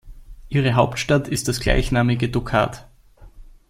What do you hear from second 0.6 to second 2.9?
Hauptstadt ist das gleichnamige Tokat.